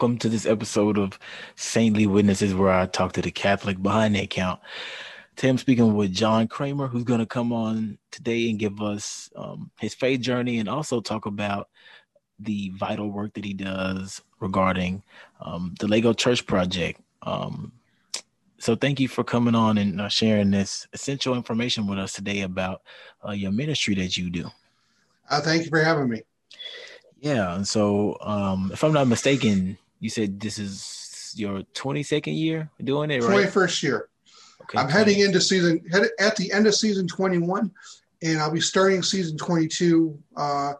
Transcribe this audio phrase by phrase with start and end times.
[0.00, 1.18] welcome to this episode of
[1.56, 4.58] Saintly Witnesses, where I talk to the Catholic behind the account.
[5.36, 9.28] Today I'm speaking with John Kramer, who's going to come on today and give us
[9.36, 11.68] um, his faith journey and also talk about
[12.38, 15.02] the vital work that he does regarding
[15.42, 16.98] um, the Lego Church Project.
[17.20, 17.70] Um,
[18.56, 22.40] so thank you for coming on and uh, sharing this essential information with us today
[22.40, 22.80] about
[23.28, 24.50] uh, your ministry that you do.
[25.28, 26.22] Uh, thank you for having me.
[27.18, 32.70] Yeah, and so um, if I'm not mistaken, you said this is your 22nd year
[32.82, 33.46] doing it, right?
[33.46, 34.08] 21st year.
[34.62, 34.92] Okay, I'm 20.
[34.92, 37.70] heading into season head at the end of season 21,
[38.22, 40.72] and I'll be starting season 22 uh,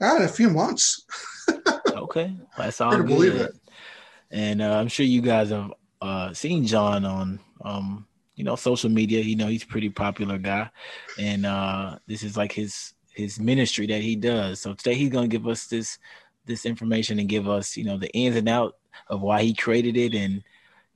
[0.00, 1.04] in a few months.
[1.88, 3.06] okay, that's all good.
[3.06, 3.52] Believe it.
[4.30, 8.06] And uh, I'm sure you guys have uh, seen John on um,
[8.36, 9.20] you know social media.
[9.20, 10.70] You know he's a pretty popular guy,
[11.18, 14.60] and uh, this is like his his ministry that he does.
[14.60, 15.98] So today he's going to give us this
[16.48, 18.76] this information and give us, you know, the ins and out
[19.08, 20.42] of why he created it and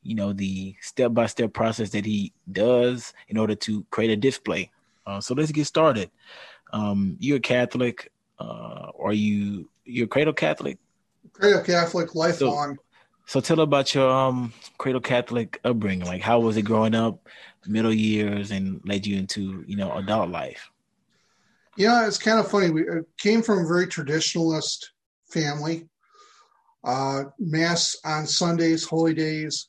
[0.03, 4.17] you know the step by step process that he does in order to create a
[4.17, 4.71] display.
[5.07, 6.11] Uh, so let's get started.
[6.73, 10.79] Um, you're a Catholic, uh, or you you're cradle Catholic?
[11.33, 12.77] Cradle Catholic, lifelong.
[13.27, 16.07] So, so tell about your um, cradle Catholic upbringing.
[16.07, 17.29] Like, how was it growing up,
[17.67, 20.71] middle years, and led you into you know adult life?
[21.77, 22.71] Yeah, it's kind of funny.
[22.71, 22.85] We
[23.19, 24.89] came from a very traditionalist
[25.33, 25.89] family.
[26.85, 29.69] Uh, mass on Sundays, holy days.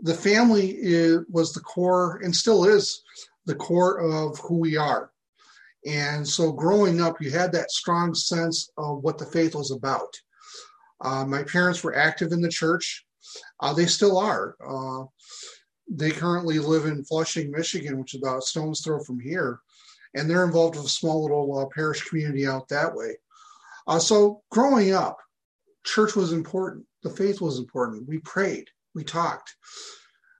[0.00, 3.02] The family is, was the core and still is
[3.46, 5.12] the core of who we are.
[5.86, 10.12] And so growing up, you had that strong sense of what the faith was about.
[11.02, 13.06] Uh, my parents were active in the church.
[13.60, 14.56] Uh, they still are.
[14.66, 15.04] Uh,
[15.88, 19.60] they currently live in Flushing, Michigan, which is about a stone's throw from here
[20.14, 23.16] and they're involved with a small little uh, parish community out that way.
[23.90, 25.18] Uh, so growing up,
[25.84, 26.86] church was important.
[27.02, 28.06] The faith was important.
[28.06, 29.52] We prayed, we talked.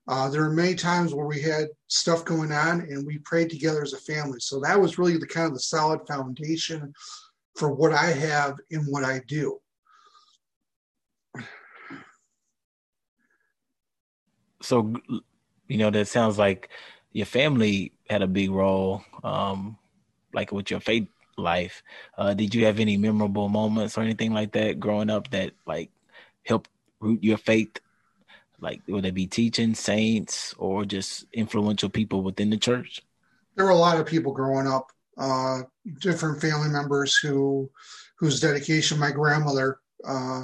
[0.07, 3.83] Uh, there were many times where we had stuff going on and we prayed together
[3.83, 4.39] as a family.
[4.39, 6.93] So that was really the kind of the solid foundation
[7.57, 9.59] for what I have and what I do.
[14.63, 14.95] So,
[15.67, 16.69] you know, that sounds like
[17.13, 19.77] your family had a big role, um,
[20.33, 21.09] like with your faith
[21.41, 21.83] life.
[22.17, 25.91] Uh, did you have any memorable moments or anything like that growing up that like
[26.45, 26.71] helped
[27.01, 27.81] root your faith?
[28.61, 33.03] Like would it be teaching saints or just influential people within the church?
[33.57, 35.63] There were a lot of people growing up, uh,
[35.99, 37.71] different family members who
[38.19, 38.99] whose dedication.
[38.99, 40.43] My grandmother, uh,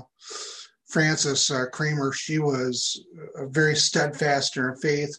[0.86, 3.04] Frances uh, Kramer, she was
[3.36, 5.18] a very steadfast in her faith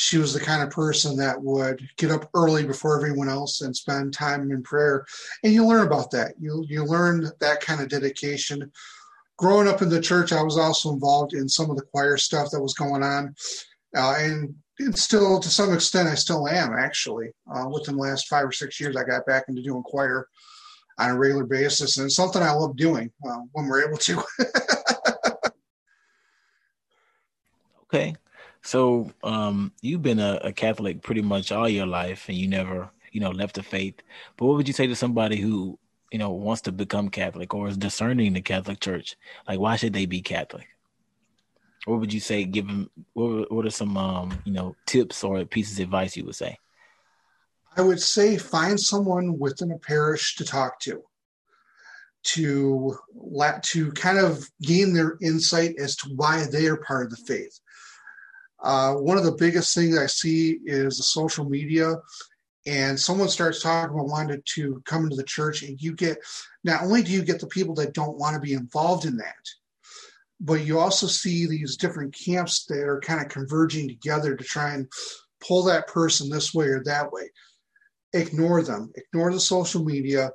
[0.00, 3.76] she was the kind of person that would get up early before everyone else and
[3.76, 5.04] spend time in prayer.
[5.42, 6.34] And you learn about that.
[6.38, 8.70] You you learn that kind of dedication.
[9.38, 12.48] Growing up in the church, I was also involved in some of the choir stuff
[12.52, 13.34] that was going on,
[13.96, 17.32] uh, and, and still to some extent I still am actually.
[17.52, 20.28] Uh, within the last five or six years, I got back into doing choir
[20.98, 24.22] on a regular basis, and it's something I love doing uh, when we're able to.
[27.82, 28.14] okay,
[28.62, 32.90] so um, you've been a, a, Catholic pretty much all your life, and you never,
[33.12, 33.94] you know, left the faith.
[34.36, 35.78] But what would you say to somebody who,
[36.12, 39.16] you know, wants to become Catholic or is discerning the Catholic Church?
[39.46, 40.68] Like, why should they be Catholic?
[41.84, 42.44] What would you say?
[42.44, 42.90] Give them.
[43.14, 46.58] What, what are some, um, you know, tips or pieces of advice you would say?
[47.76, 51.02] I would say find someone within a parish to talk to
[52.24, 52.98] to
[53.62, 57.60] to kind of gain their insight as to why they are part of the faith
[58.62, 61.96] uh, one of the biggest things I see is the social media,
[62.66, 66.18] and someone starts talking about wanting to come into the church, and you get
[66.64, 69.34] not only do you get the people that don't want to be involved in that,
[70.40, 74.74] but you also see these different camps that are kind of converging together to try
[74.74, 74.88] and
[75.40, 77.30] pull that person this way or that way.
[78.12, 78.92] Ignore them.
[78.96, 80.30] Ignore the social media.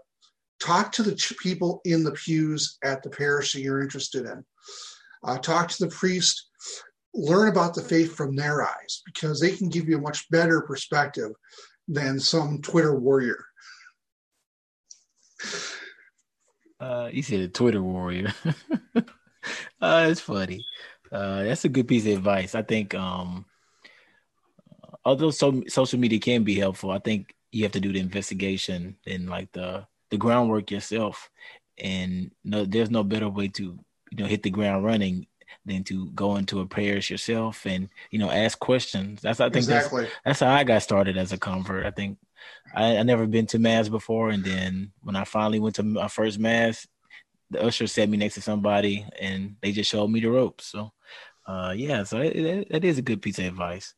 [0.60, 4.46] Talk to the ch- people in the pews at the parish that you're interested in.
[5.24, 6.50] Uh, talk to the priest
[7.14, 10.62] learn about the faith from their eyes because they can give you a much better
[10.62, 11.32] perspective
[11.88, 13.46] than some Twitter warrior.
[16.80, 18.34] Uh, you said a Twitter warrior.
[19.82, 20.66] uh, it's funny.
[21.12, 22.56] Uh, that's a good piece of advice.
[22.56, 23.46] I think, um,
[25.06, 28.98] although so, social media can be helpful, I think you have to do the investigation
[29.06, 31.30] and like the the groundwork yourself.
[31.78, 35.28] And no, there's no better way to you know hit the ground running
[35.66, 39.22] than to go into a parish yourself and you know ask questions.
[39.22, 40.04] That's I think exactly.
[40.04, 41.86] that's, that's how I got started as a convert.
[41.86, 42.18] I think
[42.76, 46.08] I, I never been to mass before, and then when I finally went to my
[46.08, 46.88] first mass,
[47.50, 50.66] the usher set me next to somebody, and they just showed me the ropes.
[50.66, 50.92] So,
[51.46, 53.94] uh, yeah, so it, it, it is a good piece of advice.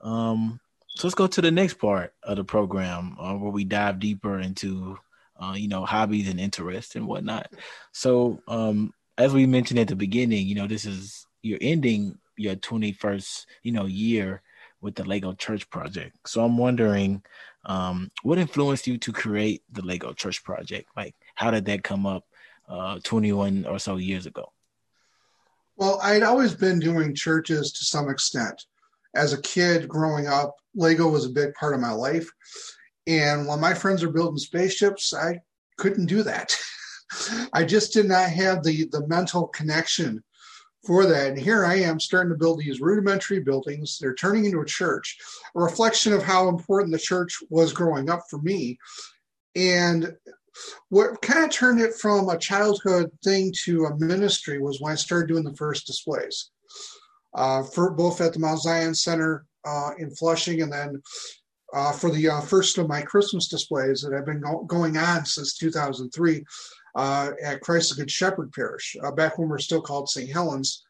[0.00, 3.98] Um, so let's go to the next part of the program uh, where we dive
[3.98, 4.98] deeper into,
[5.40, 7.52] uh, you know, hobbies and interests and whatnot.
[7.92, 12.54] So, um, as we mentioned at the beginning, you know, this is you're ending your
[12.56, 14.42] 21st, you know, year
[14.80, 16.16] with the Lego Church project.
[16.26, 17.22] So I'm wondering,
[17.64, 20.88] um, what influenced you to create the Lego Church project?
[20.96, 22.24] Like, how did that come up
[22.68, 24.52] uh, 21 or so years ago?
[25.76, 28.64] Well, I'd always been doing churches to some extent.
[29.14, 32.28] As a kid growing up, Lego was a big part of my life.
[33.06, 35.40] And while my friends are building spaceships, I
[35.76, 36.56] couldn't do that.
[37.52, 40.22] I just did not have the, the mental connection
[40.86, 41.28] for that.
[41.28, 43.98] And here I am starting to build these rudimentary buildings.
[43.98, 45.16] They're turning into a church,
[45.54, 48.78] a reflection of how important the church was growing up for me.
[49.54, 50.16] And
[50.88, 54.96] what kind of turned it from a childhood thing to a ministry was when I
[54.96, 56.50] started doing the first displays,
[57.34, 61.02] uh, for both at the Mount Zion Center uh, in Flushing, and then
[61.72, 65.24] uh, for the uh, first of my Christmas displays that have been go- going on
[65.24, 66.42] since 2003 uh,
[66.96, 70.30] at Christ the Good Shepherd Parish, uh, back when we we're still called St.
[70.30, 70.84] Helens,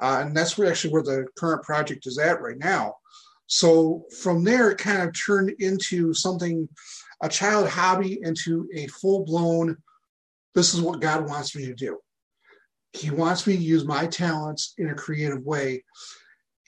[0.00, 2.94] and that's where actually where the current project is at right now.
[3.46, 6.68] So from there, it kind of turned into something
[7.22, 9.76] a child hobby into a full blown,
[10.54, 11.98] this is what God wants me to do.
[12.92, 15.84] He wants me to use my talents in a creative way.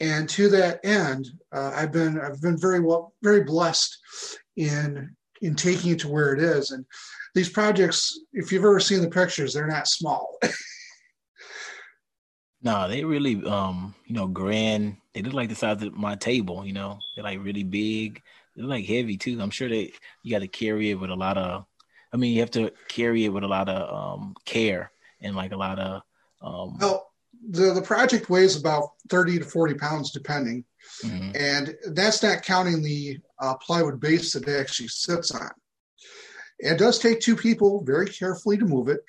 [0.00, 3.96] And to that end, uh, I've been I've been very well very blessed
[4.56, 6.70] in in taking it to where it is.
[6.70, 6.84] And
[7.34, 10.38] these projects, if you've ever seen the pictures, they're not small.
[12.62, 14.96] no, they really um, you know, grand.
[15.14, 16.98] They look like the size of my table, you know.
[17.14, 18.22] They're like really big
[18.56, 19.40] they're like heavy too.
[19.40, 19.92] I'm sure they
[20.22, 21.64] you got to carry it with a lot of.
[22.12, 24.90] I mean, you have to carry it with a lot of um, care
[25.20, 26.02] and like a lot of.
[26.42, 27.10] Um, well,
[27.50, 30.64] the the project weighs about thirty to forty pounds, depending,
[31.04, 31.30] mm-hmm.
[31.34, 35.50] and that's not counting the uh, plywood base that it actually sits on.
[36.60, 39.00] It does take two people very carefully to move it.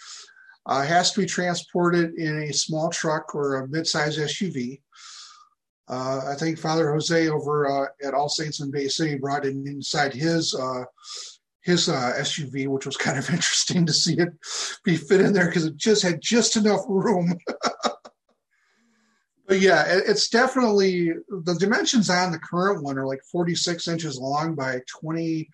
[0.65, 4.79] Uh, has to be transported in a small truck or a mid-size SUV.
[5.87, 9.55] Uh, I think Father Jose over uh, at All Saints in Bay City brought it
[9.55, 10.83] inside his uh,
[11.63, 14.29] his uh, SUV, which was kind of interesting to see it
[14.83, 17.37] be fit in there because it just had just enough room.
[19.47, 24.17] but yeah, it, it's definitely the dimensions on the current one are like 46 inches
[24.17, 25.49] long by 20.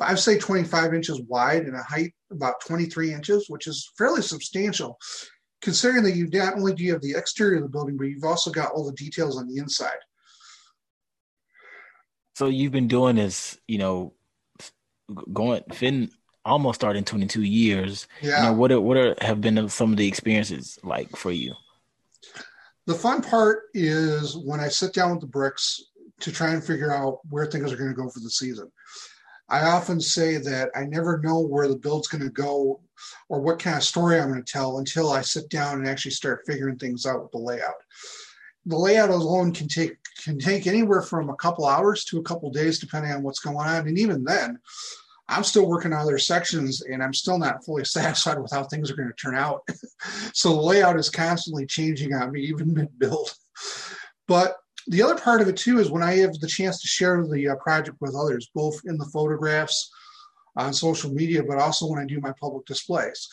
[0.00, 4.98] I'd say 25 inches wide and a height about 23 inches, which is fairly substantial
[5.64, 8.22] considering that you not only do you have the exterior of the building, but you've
[8.22, 9.96] also got all the details on the inside.
[12.34, 14.12] So you've been doing this, you know,
[15.32, 16.10] going Finn
[16.44, 18.06] almost started 22 years.
[18.20, 18.38] Yeah.
[18.38, 21.54] You know, what are, what are, have been some of the experiences like for you?
[22.86, 25.82] The fun part is when I sit down with the bricks
[26.20, 28.70] to try and figure out where things are going to go for the season.
[29.48, 32.80] I often say that I never know where the build's going to go
[33.28, 36.12] or what kind of story I'm going to tell until I sit down and actually
[36.12, 37.74] start figuring things out with the layout.
[38.66, 42.50] The layout alone can take can take anywhere from a couple hours to a couple
[42.50, 43.86] days, depending on what's going on.
[43.86, 44.58] And even then,
[45.28, 48.90] I'm still working on other sections and I'm still not fully satisfied with how things
[48.90, 49.62] are going to turn out.
[50.32, 53.34] so the layout is constantly changing on me, even mid build.
[54.26, 57.24] But the other part of it too is when I have the chance to share
[57.26, 59.90] the uh, project with others, both in the photographs
[60.56, 63.28] on social media, but also when I do my public displays.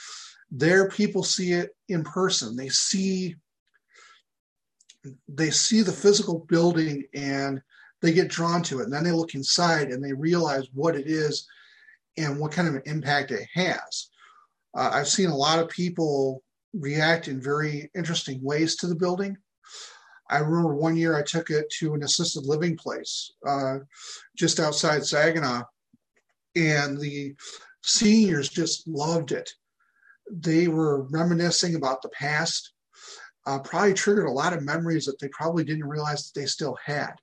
[0.50, 2.56] There, people see it in person.
[2.56, 3.36] They see
[5.28, 7.60] they see the physical building and
[8.02, 8.84] they get drawn to it.
[8.84, 11.48] And then they look inside and they realize what it is
[12.18, 14.10] and what kind of an impact it has.
[14.76, 16.44] Uh, I've seen a lot of people
[16.74, 19.38] react in very interesting ways to the building.
[20.32, 23.80] I remember one year I took it to an assisted living place uh,
[24.38, 25.64] just outside Saginaw,
[26.56, 27.36] and the
[27.84, 29.50] seniors just loved it.
[30.32, 32.72] They were reminiscing about the past,
[33.46, 36.78] uh, probably triggered a lot of memories that they probably didn't realize that they still
[36.84, 37.14] had.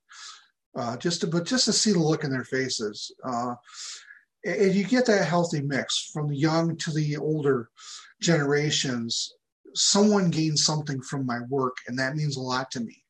[0.77, 3.55] Uh, just to, but just to see the look in their faces, uh,
[4.45, 7.71] and you get that healthy mix from the young to the older
[8.21, 9.33] generations
[9.79, 13.05] someone gains something from my work, and that means a lot to me.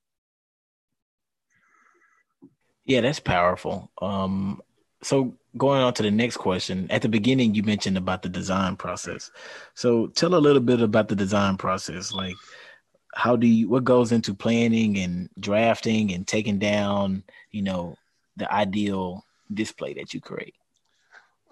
[2.84, 3.90] Yeah, that's powerful.
[4.00, 4.62] Um,
[5.02, 8.76] so going on to the next question, at the beginning you mentioned about the design
[8.76, 9.30] process.
[9.74, 12.12] So tell a little bit about the design process.
[12.12, 12.36] Like,
[13.14, 13.68] how do you?
[13.68, 17.96] What goes into planning and drafting and taking down, you know,
[18.36, 20.54] the ideal display that you create?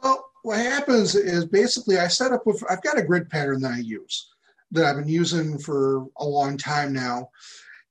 [0.03, 3.73] Well, what happens is basically I set up with I've got a grid pattern that
[3.73, 4.29] I use
[4.73, 7.31] that I've been using for a long time now.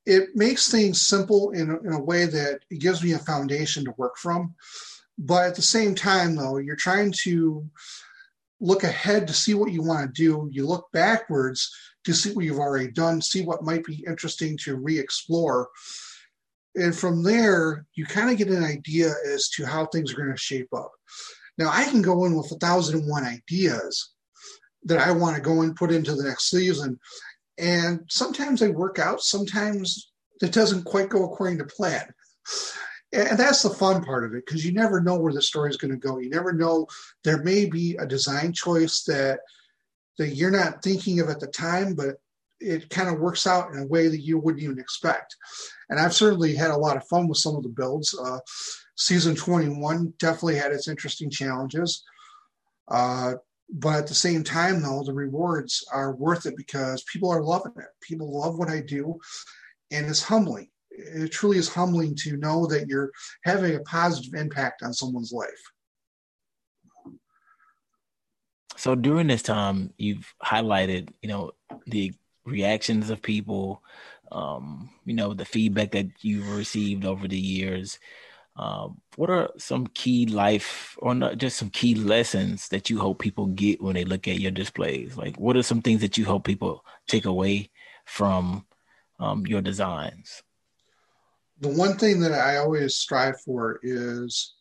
[0.05, 3.85] It makes things simple in a, in a way that it gives me a foundation
[3.85, 4.53] to work from.
[5.17, 7.67] But at the same time, though, you're trying to
[8.59, 10.49] look ahead to see what you want to do.
[10.51, 14.75] You look backwards to see what you've already done, see what might be interesting to
[14.75, 15.69] re explore.
[16.75, 20.31] And from there, you kind of get an idea as to how things are going
[20.31, 20.91] to shape up.
[21.57, 24.14] Now, I can go in with a thousand and one ideas
[24.85, 26.99] that I want to go and put into the next season.
[27.57, 30.11] And sometimes they work out, sometimes
[30.41, 32.05] it doesn't quite go according to plan.
[33.13, 35.77] And that's the fun part of it because you never know where the story is
[35.77, 36.17] going to go.
[36.17, 36.87] You never know.
[37.23, 39.39] There may be a design choice that
[40.17, 42.15] that you're not thinking of at the time, but
[42.59, 45.35] it kind of works out in a way that you wouldn't even expect.
[45.89, 48.17] And I've certainly had a lot of fun with some of the builds.
[48.17, 48.39] Uh,
[48.95, 52.03] season 21 definitely had its interesting challenges.
[52.89, 53.33] Uh,
[53.69, 57.73] but at the same time, though, the rewards are worth it because people are loving
[57.77, 57.87] it.
[58.01, 59.19] People love what I do,
[59.91, 60.69] and it's humbling.
[60.91, 63.11] It truly is humbling to know that you're
[63.43, 65.49] having a positive impact on someone's life.
[68.77, 71.51] So during this time, you've highlighted, you know,
[71.87, 72.13] the
[72.45, 73.83] reactions of people,
[74.31, 77.99] um, you know, the feedback that you've received over the years.
[78.57, 83.19] Uh, what are some key life, or not just some key lessons that you hope
[83.19, 85.17] people get when they look at your displays?
[85.17, 87.69] Like, what are some things that you hope people take away
[88.05, 88.65] from
[89.19, 90.41] um, your designs?
[91.59, 94.55] The one thing that I always strive for is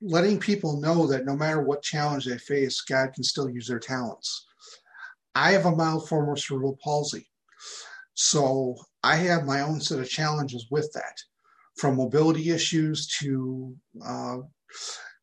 [0.00, 3.78] letting people know that no matter what challenge they face, God can still use their
[3.78, 4.46] talents.
[5.34, 7.28] I have a mild form of cerebral palsy.
[8.14, 11.18] So I have my own set of challenges with that,
[11.76, 14.38] from mobility issues to uh,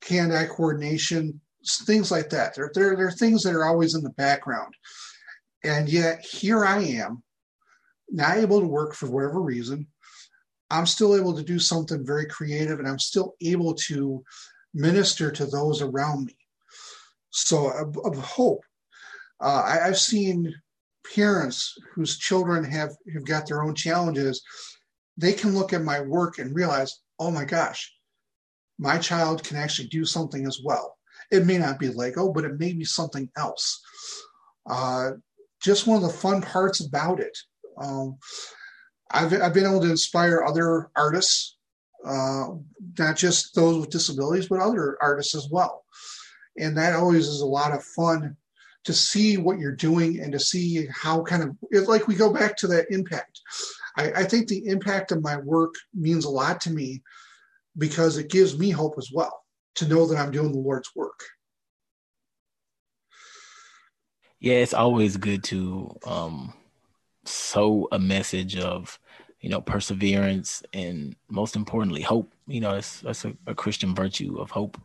[0.08, 1.40] hand-eye coordination,
[1.86, 2.56] things like that.
[2.56, 4.74] There, there, there are things that are always in the background.
[5.64, 7.24] And yet here I am,
[8.10, 9.88] not able to work for whatever reason.
[10.70, 14.24] I'm still able to do something very creative and I'm still able to
[14.74, 16.36] minister to those around me.
[17.30, 18.64] So of, of hope.
[19.40, 20.54] Uh, I, I've seen
[21.16, 24.42] parents whose children have, have got their own challenges.
[25.18, 27.94] They can look at my work and realize, oh my gosh,
[28.80, 30.98] my child can actually do something as well.
[31.32, 33.82] It may not be Lego, but it may be something else.
[34.70, 35.12] Uh,
[35.62, 37.38] just one of the fun parts about it.
[37.82, 38.18] Um,
[39.12, 41.58] I've, I've been able to inspire other artists
[42.06, 42.48] uh,
[43.00, 45.86] not just those with disabilities, but other artists as well.
[46.58, 48.36] And that always is a lot of fun
[48.86, 52.34] to see what you're doing and to see how kind of it's like we go
[52.34, 53.42] back to that impact.
[53.98, 57.02] I, I think the impact of my work means a lot to me
[57.78, 59.44] because it gives me hope as well
[59.76, 61.20] to know that I'm doing the Lord's work.
[64.40, 66.54] Yeah, it's always good to um,
[67.24, 69.00] sow a message of
[69.44, 72.34] you know, perseverance and most importantly, hope.
[72.48, 74.80] You know, that's that's a, a Christian virtue of hope.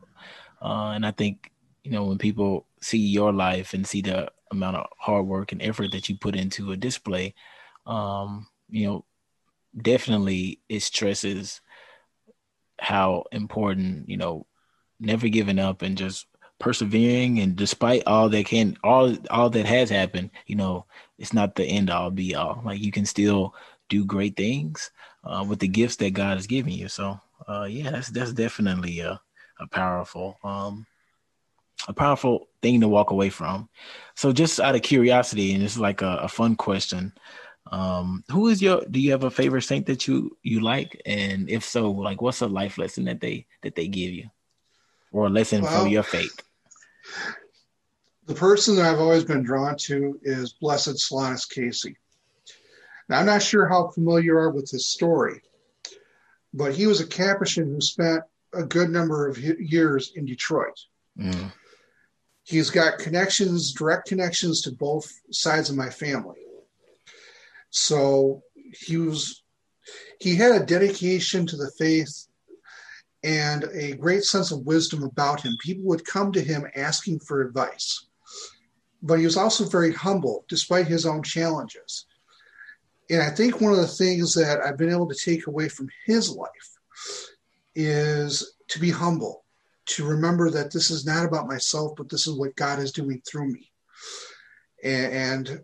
[0.61, 1.52] Uh, and I think,
[1.85, 5.63] you know, when people see your life and see the amount of hard work and
[5.63, 7.35] effort that you put into a display,
[7.87, 9.05] um, you know,
[9.81, 11.61] definitely it stresses
[12.81, 14.47] how important, you know,
[15.01, 16.27] never giving up and just
[16.59, 20.85] persevering and despite all that can all all that has happened, you know,
[21.19, 22.61] it's not the end all be all.
[22.65, 23.55] Like you can still
[23.89, 24.91] do great things
[25.25, 26.89] uh, with the gifts that God has given you.
[26.89, 29.21] So uh, yeah, that's that's definitely a,
[29.61, 30.87] a powerful um,
[31.87, 33.69] a powerful thing to walk away from.
[34.17, 37.13] So just out of curiosity, and it's like a, a fun question.
[37.71, 41.01] Um, who is your do you have a favorite saint that you you like?
[41.07, 44.31] And if so, like what's a life lesson that they that they give you?
[45.13, 46.43] Or a lesson well, for your faith?
[48.27, 51.97] The person that I've always been drawn to is Blessed Solanus Casey.
[53.09, 55.41] Now, I'm not sure how familiar you are with his story,
[56.53, 60.79] but he was a Capuchin who spent a good number of years in Detroit.
[61.19, 61.53] Mm.
[62.49, 66.38] He's got connections, direct connections to both sides of my family.
[67.69, 69.43] So he was,
[70.19, 72.26] he had a dedication to the faith
[73.23, 75.59] and a great sense of wisdom about him.
[75.61, 78.07] People would come to him asking for advice.
[79.02, 82.07] But he was also very humble despite his own challenges.
[83.11, 85.90] And I think one of the things that I've been able to take away from
[86.07, 86.78] his life
[87.75, 89.45] is to be humble,
[89.88, 93.23] to remember that this is not about myself, but this is what God is doing
[93.26, 93.71] through me.
[94.85, 95.61] And,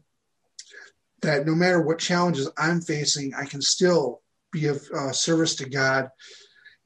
[1.25, 4.21] that no matter what challenges I'm facing, I can still
[4.53, 6.09] be of uh, service to God.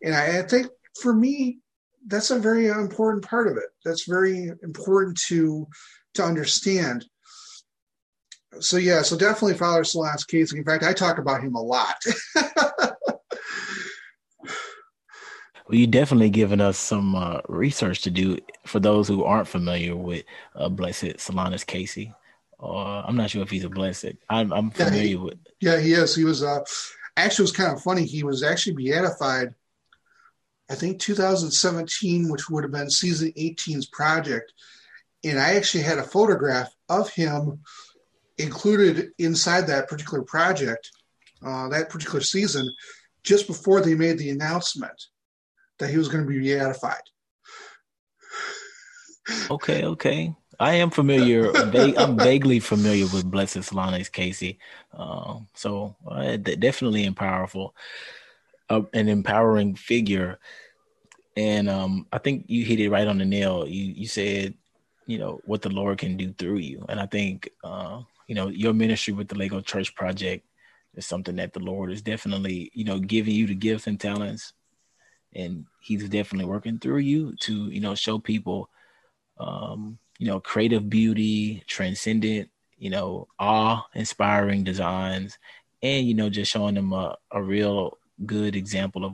[0.02, 0.68] And I, I think
[1.00, 1.58] for me,
[2.06, 3.68] that's a very important part of it.
[3.84, 5.66] That's very important to
[6.14, 7.04] to understand.
[8.60, 10.56] So yeah, so definitely Father Solanus Casey.
[10.56, 11.96] In fact, I talk about him a lot.
[15.68, 19.94] Well, you definitely given us some uh, research to do for those who aren't familiar
[19.94, 22.14] with uh, Blessed Solanus Casey.
[22.60, 24.14] Uh, I'm not sure if he's a blessed.
[24.30, 25.38] I'm, I'm familiar yeah, he, with.
[25.60, 26.16] Yeah, he is.
[26.16, 26.60] He was uh,
[27.18, 28.06] actually it was kind of funny.
[28.06, 29.54] He was actually beatified,
[30.70, 34.54] I think 2017, which would have been season 18's project,
[35.22, 37.60] and I actually had a photograph of him
[38.38, 40.90] included inside that particular project,
[41.44, 42.72] uh, that particular season,
[43.22, 45.08] just before they made the announcement
[45.78, 47.02] that he was going to be beatified.
[49.50, 50.34] Okay, okay.
[50.60, 51.52] I am familiar.
[51.54, 54.58] I'm vaguely familiar with Blessed Solanus Casey,
[54.92, 57.76] uh, so uh, definitely a powerful,
[58.68, 60.38] uh, an empowering figure.
[61.36, 63.68] And um, I think you hit it right on the nail.
[63.68, 64.54] You you said,
[65.06, 68.48] you know, what the Lord can do through you, and I think, uh, you know,
[68.48, 70.44] your ministry with the Lego Church Project
[70.94, 74.54] is something that the Lord is definitely, you know, giving you the gifts and talents
[75.34, 78.68] and he's definitely working through you to you know show people
[79.38, 85.38] um you know creative beauty transcendent you know awe inspiring designs
[85.82, 89.12] and you know just showing them a, a real good example of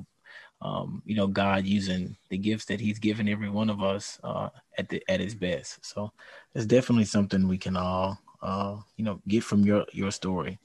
[0.63, 4.49] um, you know god using the gifts that he's given every one of us uh,
[4.79, 5.85] at the at his best.
[5.85, 6.11] So
[6.55, 10.59] it's definitely something we can all uh, you know get from your your story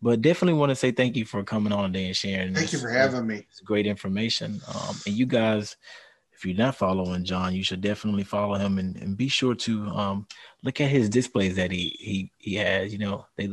[0.00, 2.54] but definitely want to say thank you for coming on today and sharing.
[2.54, 3.46] Thank this, you for having me.
[3.50, 4.60] It's great information.
[4.68, 5.76] Um, and you guys,
[6.32, 9.86] if you're not following John, you should definitely follow him and, and be sure to
[9.88, 10.26] um,
[10.62, 12.92] look at his displays that he he he has.
[12.92, 13.50] You know, they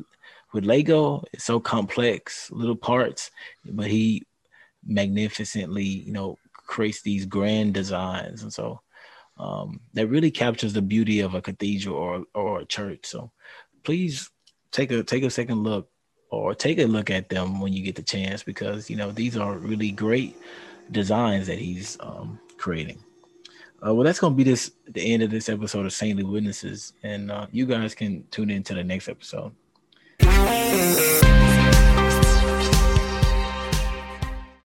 [0.53, 3.31] with Lego, it's so complex, little parts,
[3.65, 4.23] but he
[4.85, 8.81] magnificently, you know, creates these grand designs, and so
[9.38, 13.08] um, that really captures the beauty of a cathedral or or a church.
[13.08, 13.31] So
[13.84, 14.29] please
[14.71, 15.89] take a take a second look
[16.36, 19.38] or take a look at them when you get the chance because you know these
[19.38, 20.36] are really great
[20.91, 23.00] designs that he's um, creating.
[23.86, 26.93] Uh, well, that's going to be this the end of this episode of Saintly Witnesses,
[27.04, 29.52] and uh, you guys can tune in to the next episode.